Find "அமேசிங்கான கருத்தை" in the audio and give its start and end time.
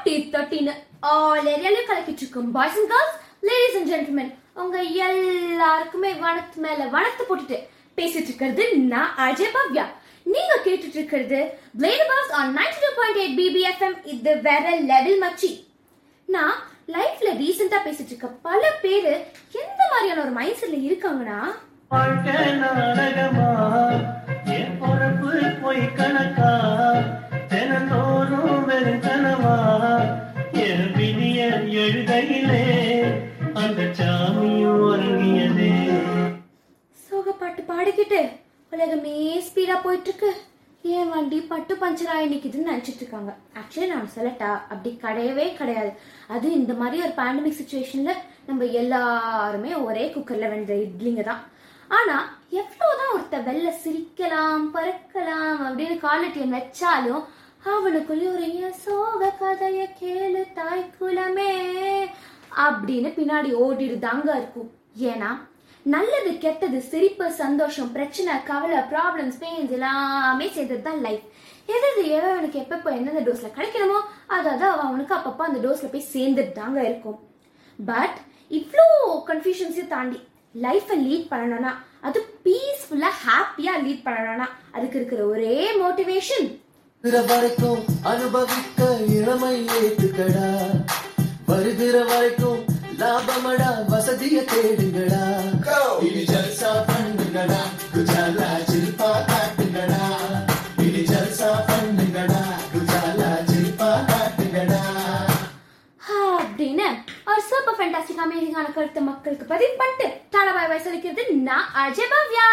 108.26-109.02